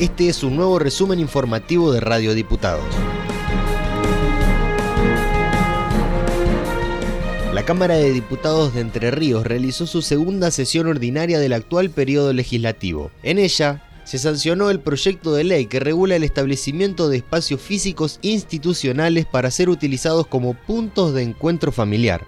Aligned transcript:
Este 0.00 0.30
es 0.30 0.42
un 0.42 0.56
nuevo 0.56 0.78
resumen 0.78 1.20
informativo 1.20 1.92
de 1.92 2.00
Radio 2.00 2.32
Diputados. 2.32 2.86
La 7.52 7.66
Cámara 7.66 7.96
de 7.96 8.10
Diputados 8.10 8.72
de 8.72 8.80
Entre 8.80 9.10
Ríos 9.10 9.46
realizó 9.46 9.86
su 9.86 10.00
segunda 10.00 10.50
sesión 10.52 10.86
ordinaria 10.86 11.38
del 11.38 11.52
actual 11.52 11.90
periodo 11.90 12.32
legislativo. 12.32 13.10
En 13.22 13.38
ella, 13.38 13.84
se 14.04 14.18
sancionó 14.18 14.70
el 14.70 14.80
proyecto 14.80 15.34
de 15.34 15.44
ley 15.44 15.66
que 15.66 15.80
regula 15.80 16.16
el 16.16 16.24
establecimiento 16.24 17.10
de 17.10 17.18
espacios 17.18 17.60
físicos 17.60 18.20
institucionales 18.22 19.26
para 19.26 19.50
ser 19.50 19.68
utilizados 19.68 20.26
como 20.26 20.54
puntos 20.54 21.12
de 21.12 21.24
encuentro 21.24 21.72
familiar 21.72 22.26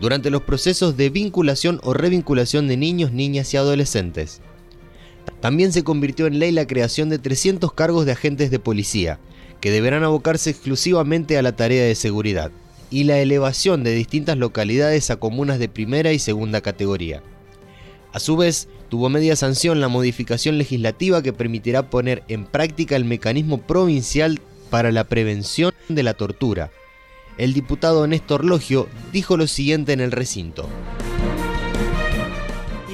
durante 0.00 0.30
los 0.30 0.42
procesos 0.42 0.96
de 0.96 1.10
vinculación 1.10 1.78
o 1.84 1.94
revinculación 1.94 2.66
de 2.66 2.76
niños, 2.76 3.12
niñas 3.12 3.54
y 3.54 3.58
adolescentes. 3.58 4.40
También 5.40 5.72
se 5.72 5.84
convirtió 5.84 6.26
en 6.26 6.38
ley 6.38 6.52
la 6.52 6.66
creación 6.66 7.08
de 7.08 7.18
300 7.18 7.72
cargos 7.72 8.06
de 8.06 8.12
agentes 8.12 8.50
de 8.50 8.58
policía, 8.58 9.18
que 9.60 9.70
deberán 9.70 10.04
abocarse 10.04 10.50
exclusivamente 10.50 11.38
a 11.38 11.42
la 11.42 11.56
tarea 11.56 11.84
de 11.84 11.94
seguridad, 11.94 12.50
y 12.90 13.04
la 13.04 13.18
elevación 13.18 13.84
de 13.84 13.94
distintas 13.94 14.36
localidades 14.36 15.10
a 15.10 15.16
comunas 15.16 15.58
de 15.58 15.68
primera 15.68 16.12
y 16.12 16.18
segunda 16.18 16.60
categoría. 16.60 17.22
A 18.12 18.20
su 18.20 18.36
vez, 18.36 18.68
tuvo 18.88 19.08
media 19.08 19.36
sanción 19.36 19.80
la 19.80 19.88
modificación 19.88 20.56
legislativa 20.58 21.22
que 21.22 21.32
permitirá 21.32 21.90
poner 21.90 22.22
en 22.28 22.46
práctica 22.46 22.96
el 22.96 23.04
mecanismo 23.04 23.58
provincial 23.58 24.40
para 24.70 24.92
la 24.92 25.04
prevención 25.04 25.72
de 25.88 26.02
la 26.02 26.14
tortura. 26.14 26.70
El 27.38 27.52
diputado 27.52 28.06
Néstor 28.06 28.44
Logio 28.44 28.88
dijo 29.12 29.36
lo 29.36 29.46
siguiente 29.46 29.92
en 29.92 30.00
el 30.00 30.12
recinto. 30.12 30.66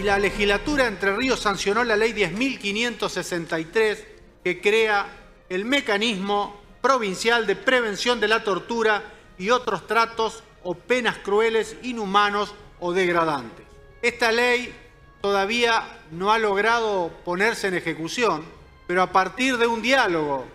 La 0.03 0.19
legislatura 0.19 0.89
Entre 0.89 1.15
Ríos 1.15 1.39
sancionó 1.39 1.85
la 1.85 1.95
ley 1.95 2.13
10.563 2.13 3.99
que 4.43 4.61
crea 4.61 5.07
el 5.49 5.65
mecanismo 5.65 6.61
provincial 6.81 7.47
de 7.47 7.55
prevención 7.55 8.19
de 8.19 8.27
la 8.27 8.43
tortura 8.43 9.05
y 9.39 9.51
otros 9.51 9.87
tratos 9.87 10.43
o 10.65 10.75
penas 10.75 11.19
crueles, 11.19 11.77
inhumanos 11.85 12.53
o 12.81 12.93
degradantes. 12.93 13.65
Esta 14.03 14.33
ley 14.33 14.75
todavía 15.21 16.01
no 16.11 16.33
ha 16.33 16.39
logrado 16.39 17.13
ponerse 17.25 17.69
en 17.69 17.75
ejecución, 17.75 18.45
pero 18.89 19.03
a 19.03 19.13
partir 19.13 19.57
de 19.57 19.69
un 19.69 19.83
diálogo 19.83 20.47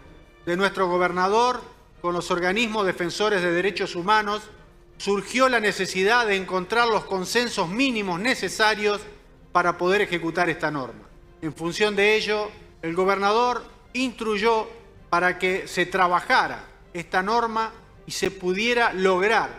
de 0.46 0.58
nuestro 0.58 0.90
gobernador 0.90 1.62
con 2.02 2.14
los 2.14 2.30
organismos 2.32 2.86
defensores 2.86 3.42
de 3.42 3.54
derechos 3.54 3.96
humanos, 3.96 4.42
surgió 4.98 5.48
la 5.48 5.62
necesidad 5.62 6.28
de 6.28 6.36
encontrar 6.36 6.90
los 6.90 7.06
consensos 7.06 7.70
mínimos 7.70 8.20
necesarios 8.20 9.00
para 9.58 9.76
poder 9.76 10.02
ejecutar 10.02 10.52
esta 10.52 10.70
norma. 10.70 11.02
En 11.42 11.52
función 11.52 11.96
de 11.96 12.16
ello, 12.16 12.52
el 12.84 12.94
gobernador 12.94 13.64
instruyó 13.94 14.68
para 15.10 15.40
que 15.40 15.68
se 15.68 15.88
trabajara 15.88 16.64
esta 16.94 17.24
norma 17.24 17.72
y 18.06 18.12
se 18.12 18.30
pudiera 18.30 18.94
lograr 18.94 19.50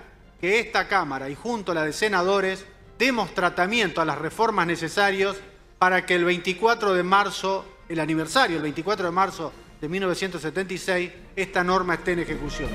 que 0.40 0.60
esta 0.60 0.86
Cámara 0.86 1.28
y 1.28 1.34
junto 1.34 1.72
a 1.72 1.74
la 1.74 1.84
de 1.84 1.92
senadores 1.92 2.64
demos 2.96 3.34
tratamiento 3.34 4.00
a 4.00 4.04
las 4.04 4.18
reformas 4.18 4.68
necesarias 4.68 5.34
para 5.80 6.06
que 6.06 6.14
el 6.14 6.24
24 6.24 6.94
de 6.94 7.02
marzo, 7.02 7.64
el 7.88 7.98
aniversario, 7.98 8.58
el 8.58 8.62
24 8.62 9.06
de 9.06 9.12
marzo 9.12 9.52
de 9.80 9.88
1976, 9.88 11.10
esta 11.34 11.64
norma 11.64 11.94
esté 11.94 12.12
en 12.12 12.20
ejecución. 12.20 12.68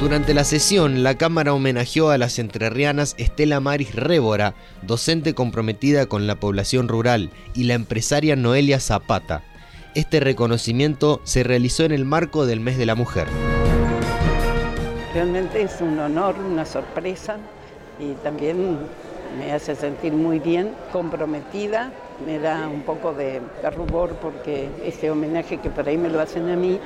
Durante 0.00 0.32
la 0.32 0.44
sesión, 0.44 1.02
la 1.02 1.16
Cámara 1.16 1.52
homenajeó 1.52 2.10
a 2.10 2.18
las 2.18 2.38
entrerrianas 2.38 3.16
Estela 3.18 3.58
Maris 3.58 3.96
Révora, 3.96 4.54
docente 4.82 5.34
comprometida 5.34 6.06
con 6.06 6.28
la 6.28 6.36
población 6.36 6.86
rural, 6.86 7.30
y 7.52 7.64
la 7.64 7.74
empresaria 7.74 8.36
Noelia 8.36 8.78
Zapata. 8.78 9.42
Este 9.96 10.20
reconocimiento 10.20 11.20
se 11.24 11.42
realizó 11.42 11.82
en 11.82 11.90
el 11.90 12.04
marco 12.04 12.46
del 12.46 12.60
Mes 12.60 12.78
de 12.78 12.86
la 12.86 12.94
Mujer. 12.94 13.26
Realmente 15.12 15.62
es 15.62 15.80
un 15.80 15.98
honor, 15.98 16.36
una 16.38 16.64
sorpresa 16.64 17.38
y 17.98 18.12
también 18.22 18.78
me 19.36 19.52
hace 19.52 19.74
sentir 19.74 20.12
muy 20.12 20.38
bien, 20.38 20.74
comprometida, 20.92 21.90
me 22.24 22.38
da 22.38 22.68
un 22.68 22.82
poco 22.82 23.12
de, 23.12 23.40
rubor 23.76 24.14
porque 24.20 24.68
este 24.84 25.10
homenaje 25.10 25.58
que 25.58 25.70
por 25.70 25.88
ahí 25.88 25.96
me 25.96 26.08
lo 26.08 26.20
hacen 26.20 26.48
a 26.48 26.56
mí, 26.56 26.78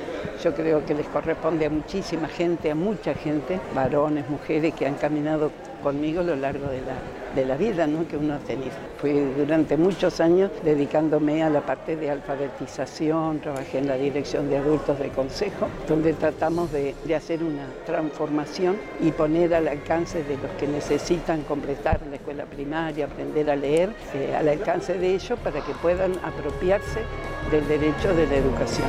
yo 0.43 0.53
creo 0.53 0.85
que 0.85 0.93
les 0.93 1.07
corresponde 1.07 1.65
a 1.65 1.69
muchísima 1.69 2.27
gente, 2.27 2.71
a 2.71 2.75
mucha 2.75 3.13
gente, 3.13 3.59
varones, 3.73 4.29
mujeres 4.29 4.73
que 4.73 4.85
han 4.85 4.95
caminado 4.95 5.51
conmigo 5.81 6.21
a 6.21 6.23
lo 6.23 6.35
largo 6.35 6.67
de 6.67 6.79
la, 6.81 6.95
de 7.35 7.45
la 7.45 7.57
vida 7.57 7.87
que 8.09 8.15
uno 8.15 8.35
ha 8.35 8.39
tenido. 8.39 8.71
Fui 8.97 9.11
durante 9.37 9.75
muchos 9.75 10.21
años 10.21 10.49
dedicándome 10.63 11.43
a 11.43 11.49
la 11.49 11.61
parte 11.61 11.97
de 11.97 12.09
alfabetización, 12.09 13.39
trabajé 13.39 13.79
en 13.79 13.87
la 13.87 13.95
dirección 13.95 14.49
de 14.49 14.57
adultos 14.57 14.97
de 14.99 15.09
consejo, 15.09 15.67
donde 15.87 16.13
tratamos 16.13 16.71
de, 16.71 16.95
de 17.03 17.15
hacer 17.15 17.43
una 17.43 17.67
transformación 17.85 18.77
y 19.01 19.11
poner 19.11 19.53
al 19.53 19.67
alcance 19.67 20.23
de 20.23 20.37
los 20.37 20.51
que 20.57 20.67
necesitan 20.67 21.41
completar 21.41 21.99
la 22.09 22.15
escuela 22.15 22.45
primaria, 22.45 23.05
aprender 23.05 23.49
a 23.49 23.55
leer, 23.55 23.89
eh, 24.13 24.33
al 24.35 24.47
alcance 24.47 24.97
de 24.97 25.15
ellos 25.15 25.22
para 25.31 25.61
que 25.61 25.73
puedan 25.75 26.13
apropiarse 26.23 27.01
del 27.49 27.65
derecho 27.67 28.13
de 28.13 28.27
la 28.27 28.35
educación. 28.35 28.87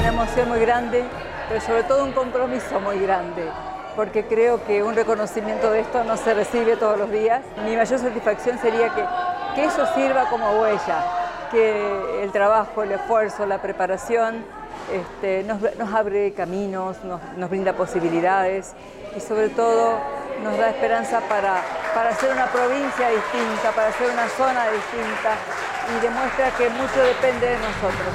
Una 0.00 0.08
emoción 0.08 0.48
muy 0.48 0.58
grande, 0.58 1.04
pero 1.48 1.60
sobre 1.60 1.84
todo 1.84 2.04
un 2.04 2.12
compromiso 2.12 2.80
muy 2.80 2.98
grande 2.98 3.44
porque 3.94 4.26
creo 4.26 4.64
que 4.64 4.82
un 4.82 4.94
reconocimiento 4.94 5.72
de 5.72 5.80
esto 5.80 6.04
no 6.04 6.16
se 6.16 6.32
recibe 6.32 6.76
todos 6.76 6.98
los 6.98 7.10
días. 7.10 7.42
Mi 7.64 7.74
mayor 7.76 7.98
satisfacción 7.98 8.58
sería 8.58 8.94
que, 8.94 9.04
que 9.56 9.64
eso 9.64 9.84
sirva 9.94 10.28
como 10.30 10.60
huella, 10.60 11.04
que 11.50 12.22
el 12.22 12.30
trabajo, 12.30 12.84
el 12.84 12.92
esfuerzo, 12.92 13.44
la 13.44 13.60
preparación 13.60 14.44
este, 14.92 15.42
nos, 15.42 15.60
nos, 15.76 15.92
abre 15.92 16.32
caminos, 16.32 17.02
nos, 17.04 17.20
nos, 17.36 17.50
brinda 17.50 17.72
posibilidades 17.72 18.72
y 19.16 19.20
sobre 19.20 19.48
todo 19.48 19.98
nos 20.44 20.56
da 20.56 20.70
esperanza 20.70 21.20
para, 21.28 21.60
para 21.98 22.14
ser 22.14 22.30
una 22.30 22.46
provincia 22.52 23.10
distinta, 23.10 23.74
para 23.74 23.92
ser 23.98 24.08
una 24.12 24.28
zona 24.28 24.70
distinta 24.70 25.36
y 25.90 26.00
demuestra 26.00 26.56
que 26.56 26.70
mucho 26.70 27.02
depende 27.02 27.44
de 27.44 27.56
nosotros. 27.58 28.14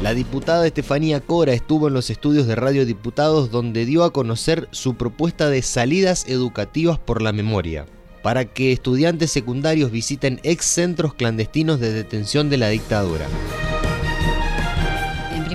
La 0.00 0.14
diputada 0.14 0.64
Estefanía 0.68 1.20
Cora 1.20 1.52
estuvo 1.52 1.88
en 1.88 1.94
los 1.94 2.10
estudios 2.10 2.46
de 2.46 2.54
Radio 2.54 2.86
Diputados 2.86 3.50
donde 3.50 3.86
dio 3.86 4.04
a 4.04 4.12
conocer 4.12 4.68
su 4.70 4.94
propuesta 4.94 5.48
de 5.48 5.60
salidas 5.60 6.24
educativas 6.28 6.96
por 6.96 7.22
la 7.22 7.32
memoria, 7.32 7.86
para 8.22 8.44
que 8.44 8.70
estudiantes 8.70 9.32
secundarios 9.32 9.90
visiten 9.90 10.38
ex 10.44 10.64
centros 10.64 11.14
clandestinos 11.14 11.80
de 11.80 11.92
detención 11.92 12.50
de 12.50 12.58
la 12.58 12.68
dictadura 12.68 13.26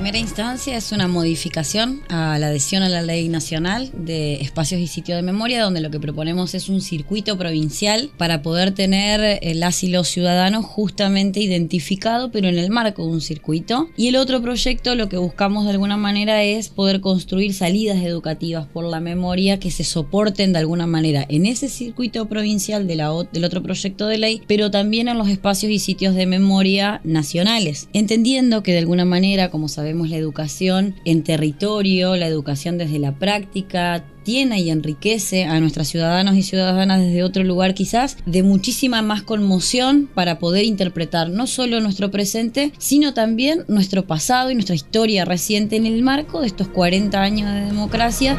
primera 0.09 0.27
instancia 0.27 0.75
es 0.75 0.91
una 0.91 1.07
modificación 1.07 2.01
a 2.09 2.39
la 2.39 2.47
adhesión 2.47 2.81
a 2.81 2.89
la 2.89 3.03
ley 3.03 3.29
nacional 3.29 3.91
de 3.93 4.41
espacios 4.41 4.81
y 4.81 4.87
sitios 4.87 5.17
de 5.17 5.21
memoria, 5.21 5.61
donde 5.61 5.81
lo 5.81 5.91
que 5.91 5.99
proponemos 5.99 6.55
es 6.55 6.67
un 6.67 6.81
circuito 6.81 7.37
provincial 7.37 8.09
para 8.17 8.41
poder 8.41 8.71
tener 8.71 9.37
el 9.43 9.61
asilo 9.61 10.03
ciudadano 10.03 10.63
justamente 10.63 11.41
identificado, 11.41 12.31
pero 12.31 12.47
en 12.47 12.57
el 12.57 12.71
marco 12.71 13.05
de 13.05 13.11
un 13.11 13.21
circuito. 13.21 13.91
Y 13.95 14.07
el 14.07 14.15
otro 14.15 14.41
proyecto 14.41 14.95
lo 14.95 15.09
que 15.09 15.17
buscamos 15.17 15.65
de 15.65 15.71
alguna 15.71 15.95
manera 15.95 16.41
es 16.41 16.69
poder 16.69 17.01
construir 17.01 17.53
salidas 17.53 18.01
educativas 18.01 18.65
por 18.65 18.85
la 18.85 18.99
memoria 18.99 19.59
que 19.59 19.69
se 19.69 19.83
soporten 19.83 20.53
de 20.53 20.59
alguna 20.59 20.87
manera 20.87 21.23
en 21.29 21.45
ese 21.45 21.69
circuito 21.69 22.27
provincial 22.27 22.87
de 22.87 22.95
la, 22.95 23.11
del 23.31 23.45
otro 23.45 23.61
proyecto 23.61 24.07
de 24.07 24.17
ley, 24.17 24.41
pero 24.47 24.71
también 24.71 25.07
en 25.07 25.19
los 25.19 25.29
espacios 25.29 25.71
y 25.71 25.77
sitios 25.77 26.15
de 26.15 26.25
memoria 26.25 26.99
nacionales, 27.03 27.89
entendiendo 27.93 28.63
que 28.63 28.71
de 28.71 28.79
alguna 28.79 29.05
manera, 29.05 29.51
como 29.51 29.67
sabemos, 29.67 29.98
la 30.07 30.15
educación 30.15 30.95
en 31.03 31.23
territorio, 31.23 32.15
la 32.15 32.27
educación 32.27 32.77
desde 32.77 32.99
la 32.99 33.15
práctica, 33.15 34.05
tiene 34.23 34.61
y 34.61 34.69
enriquece 34.69 35.45
a 35.45 35.59
nuestros 35.59 35.87
ciudadanos 35.87 36.35
y 36.35 36.43
ciudadanas 36.43 37.01
desde 37.01 37.23
otro 37.23 37.43
lugar 37.43 37.73
quizás 37.73 38.15
de 38.27 38.43
muchísima 38.43 39.01
más 39.01 39.23
conmoción 39.23 40.07
para 40.13 40.37
poder 40.37 40.65
interpretar 40.65 41.31
no 41.31 41.47
solo 41.47 41.79
nuestro 41.79 42.11
presente, 42.11 42.71
sino 42.77 43.15
también 43.15 43.65
nuestro 43.67 44.05
pasado 44.05 44.51
y 44.51 44.53
nuestra 44.53 44.75
historia 44.75 45.25
reciente 45.25 45.77
en 45.77 45.87
el 45.87 46.03
marco 46.03 46.41
de 46.41 46.47
estos 46.47 46.67
40 46.67 47.19
años 47.19 47.51
de 47.51 47.61
democracia. 47.61 48.37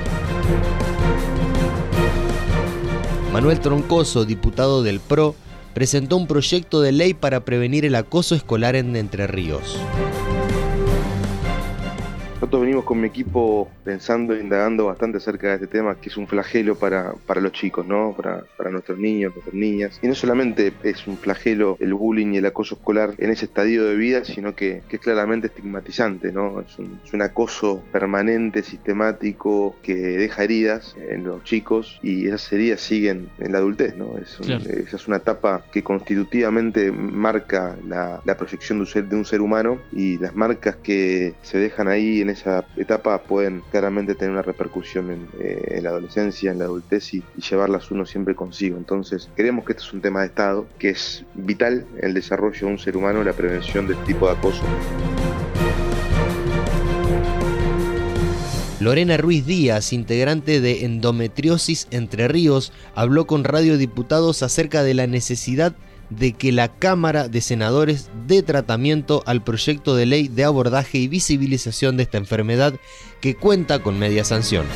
Manuel 3.32 3.58
Troncoso, 3.58 4.24
diputado 4.24 4.84
del 4.84 5.00
PRO, 5.00 5.34
presentó 5.74 6.16
un 6.16 6.26
proyecto 6.26 6.80
de 6.80 6.92
ley 6.92 7.14
para 7.14 7.44
prevenir 7.44 7.84
el 7.84 7.94
acoso 7.94 8.34
escolar 8.34 8.76
en 8.76 8.94
Entre 8.96 9.26
Ríos 9.26 9.76
con 12.90 13.00
mi 13.00 13.06
equipo 13.06 13.70
pensando 13.84 14.34
e 14.34 14.40
indagando 14.40 14.86
bastante 14.86 15.18
acerca 15.18 15.46
de 15.46 15.54
este 15.54 15.68
tema, 15.68 15.94
que 16.00 16.08
es 16.08 16.16
un 16.16 16.26
flagelo 16.26 16.74
para, 16.74 17.12
para 17.24 17.40
los 17.40 17.52
chicos, 17.52 17.86
¿no? 17.86 18.14
Para, 18.16 18.42
para 18.56 18.72
nuestros 18.72 18.98
niños, 18.98 19.32
nuestras 19.32 19.54
niñas. 19.54 20.00
Y 20.02 20.08
no 20.08 20.16
solamente 20.16 20.72
es 20.82 21.06
un 21.06 21.16
flagelo 21.16 21.76
el 21.78 21.94
bullying 21.94 22.32
y 22.32 22.38
el 22.38 22.46
acoso 22.46 22.74
escolar 22.74 23.14
en 23.18 23.30
ese 23.30 23.44
estadio 23.44 23.84
de 23.84 23.94
vida, 23.94 24.24
sino 24.24 24.56
que, 24.56 24.82
que 24.88 24.96
es 24.96 25.02
claramente 25.02 25.46
estigmatizante, 25.46 26.32
¿no? 26.32 26.62
Es 26.62 26.80
un, 26.80 26.98
es 27.04 27.12
un 27.12 27.22
acoso 27.22 27.80
permanente, 27.92 28.64
sistemático, 28.64 29.76
que 29.84 29.94
deja 29.94 30.42
heridas 30.42 30.96
en 30.98 31.22
los 31.22 31.44
chicos 31.44 32.00
y 32.02 32.26
esas 32.26 32.52
heridas 32.52 32.80
siguen 32.80 33.28
en 33.38 33.52
la 33.52 33.58
adultez, 33.58 33.96
¿no? 33.96 34.18
Es 34.18 34.40
esa 34.40 34.96
es 34.96 35.06
una 35.06 35.18
etapa 35.18 35.62
que 35.70 35.84
constitutivamente 35.84 36.90
marca 36.90 37.76
la, 37.86 38.20
la 38.24 38.36
proyección 38.36 38.78
de 38.78 38.80
un, 38.80 38.86
ser, 38.88 39.04
de 39.04 39.14
un 39.14 39.24
ser 39.24 39.42
humano 39.42 39.78
y 39.92 40.18
las 40.18 40.34
marcas 40.34 40.74
que 40.74 41.34
se 41.42 41.58
dejan 41.58 41.86
ahí 41.86 42.20
en 42.20 42.30
esa 42.30 42.64
etapa 42.82 43.22
pueden 43.22 43.62
claramente 43.70 44.14
tener 44.14 44.32
una 44.32 44.42
repercusión 44.42 45.10
en, 45.10 45.28
eh, 45.40 45.80
la 45.82 45.90
adolescencia, 45.90 46.50
en 46.50 46.58
la 46.58 46.64
adultez 46.64 47.14
y, 47.14 47.22
llevarlas 47.50 47.90
uno 47.90 48.06
siempre 48.06 48.34
consigo. 48.34 48.76
Entonces, 48.76 49.28
creemos 49.34 49.64
que 49.64 49.72
esto 49.72 49.84
es 49.84 49.92
un 49.92 50.00
tema 50.00 50.20
de 50.20 50.26
Estado, 50.26 50.66
que 50.78 50.90
es 50.90 51.24
vital 51.34 51.86
en 51.96 52.04
el 52.08 52.14
desarrollo 52.14 52.66
de 52.66 52.72
un 52.72 52.78
ser 52.78 52.96
humano, 52.96 53.24
la 53.24 53.32
prevención 53.32 53.86
de 53.86 53.94
este 53.94 54.06
tipo 54.06 54.26
de 54.26 54.32
acoso. 54.32 54.62
Lorena 58.80 59.18
Ruiz 59.18 59.44
Díaz, 59.44 59.92
integrante 59.92 60.62
de 60.62 60.86
Endometriosis 60.86 61.86
Entre 61.90 62.28
Ríos, 62.28 62.72
habló 62.94 63.26
con 63.26 63.44
Radio 63.44 63.76
Diputados 63.76 64.42
acerca 64.42 64.82
de 64.82 64.94
la 64.94 65.06
necesidad 65.06 65.74
de 66.10 66.32
que 66.32 66.52
la 66.52 66.68
Cámara 66.68 67.28
de 67.28 67.40
Senadores 67.40 68.10
dé 68.26 68.42
tratamiento 68.42 69.22
al 69.26 69.42
proyecto 69.42 69.94
de 69.94 70.06
ley 70.06 70.28
de 70.28 70.44
abordaje 70.44 70.98
y 70.98 71.08
visibilización 71.08 71.96
de 71.96 72.02
esta 72.02 72.18
enfermedad 72.18 72.74
que 73.20 73.36
cuenta 73.36 73.78
con 73.80 73.98
media 73.98 74.24
sanción. 74.24 74.66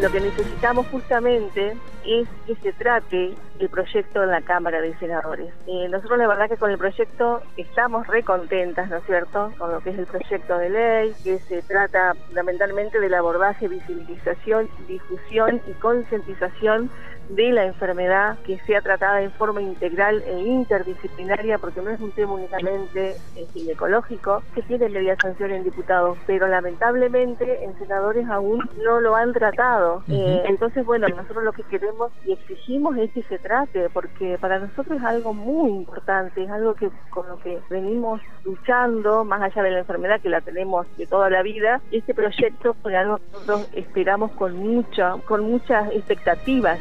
Lo 0.00 0.10
que 0.10 0.20
necesitamos 0.20 0.86
justamente 0.86 1.74
es 2.10 2.28
que 2.46 2.56
se 2.56 2.72
trate 2.72 3.34
el 3.60 3.68
proyecto 3.68 4.22
en 4.22 4.30
la 4.30 4.40
Cámara 4.40 4.80
de 4.80 4.96
Senadores. 4.98 5.52
Eh, 5.66 5.88
nosotros 5.88 6.18
la 6.18 6.26
verdad 6.26 6.48
que 6.48 6.56
con 6.56 6.70
el 6.70 6.78
proyecto 6.78 7.40
estamos 7.56 8.06
recontentas, 8.06 8.88
¿no 8.90 8.96
es 8.96 9.04
cierto?, 9.04 9.52
con 9.58 9.70
lo 9.70 9.80
que 9.80 9.90
es 9.90 9.98
el 9.98 10.06
proyecto 10.06 10.58
de 10.58 10.70
ley, 10.70 11.14
que 11.22 11.38
se 11.40 11.62
trata 11.62 12.14
fundamentalmente 12.26 12.98
del 12.98 13.14
abordaje, 13.14 13.68
visibilización, 13.68 14.68
difusión 14.88 15.60
y 15.68 15.72
concientización 15.74 16.90
de 17.30 17.52
la 17.52 17.64
enfermedad 17.64 18.38
que 18.44 18.58
sea 18.66 18.80
tratada 18.80 19.22
en 19.22 19.30
forma 19.32 19.62
integral 19.62 20.22
e 20.26 20.40
interdisciplinaria, 20.40 21.58
porque 21.58 21.80
no 21.80 21.90
es 21.90 22.00
un 22.00 22.10
tema 22.10 22.34
únicamente 22.34 23.16
eh, 23.36 23.46
ginecológico, 23.52 24.42
que 24.54 24.62
tiene 24.62 24.88
media 24.88 25.16
sanción 25.20 25.52
en 25.52 25.62
diputados, 25.62 26.18
pero 26.26 26.48
lamentablemente 26.48 27.64
en 27.64 27.78
senadores 27.78 28.28
aún 28.28 28.68
no 28.84 29.00
lo 29.00 29.14
han 29.14 29.32
tratado. 29.32 30.02
eh, 30.08 30.42
entonces, 30.46 30.84
bueno, 30.84 31.06
nosotros 31.08 31.44
lo 31.44 31.52
que 31.52 31.62
queremos 31.64 31.99
y 32.24 32.32
exigimos 32.32 32.96
es 32.96 33.10
que 33.12 33.22
se 33.24 33.38
trate, 33.38 33.88
porque 33.90 34.38
para 34.40 34.58
nosotros 34.58 34.98
es 34.98 35.04
algo 35.04 35.34
muy 35.34 35.70
importante, 35.70 36.44
es 36.44 36.50
algo 36.50 36.74
que 36.74 36.90
con 37.10 37.28
lo 37.28 37.38
que 37.38 37.58
venimos 37.68 38.20
luchando, 38.44 39.24
más 39.24 39.42
allá 39.42 39.62
de 39.62 39.70
la 39.70 39.78
enfermedad 39.80 40.20
que 40.20 40.28
la 40.28 40.40
tenemos 40.40 40.86
de 40.96 41.06
toda 41.06 41.30
la 41.30 41.42
vida, 41.42 41.80
este 41.90 42.14
proyecto 42.14 42.74
fue 42.82 42.96
algo 42.96 43.18
que 43.18 43.24
nosotros 43.32 43.68
esperamos 43.74 44.30
con 44.32 44.56
mucha, 44.56 45.16
con 45.26 45.42
muchas 45.42 45.90
expectativas. 45.92 46.78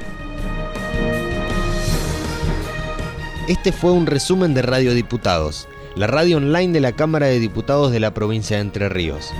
Este 3.47 3.71
fue 3.71 3.91
un 3.91 4.05
resumen 4.05 4.53
de 4.53 4.61
Radio 4.61 4.93
Diputados, 4.93 5.67
la 5.95 6.05
radio 6.07 6.37
online 6.37 6.71
de 6.71 6.81
la 6.81 6.91
Cámara 6.91 7.25
de 7.25 7.39
Diputados 7.39 7.91
de 7.91 7.99
la 7.99 8.13
provincia 8.13 8.57
de 8.57 8.61
Entre 8.61 8.89
Ríos. 8.89 9.33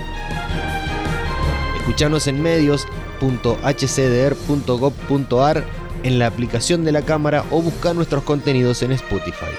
Escuchanos 1.76 2.26
en 2.26 2.42
medios.hcdr.gov.ar 3.20 5.64
en 6.02 6.18
la 6.18 6.26
aplicación 6.26 6.82
de 6.84 6.92
la 6.92 7.02
Cámara 7.02 7.44
o 7.50 7.60
buscar 7.60 7.94
nuestros 7.94 8.24
contenidos 8.24 8.82
en 8.82 8.92
Spotify. 8.92 9.52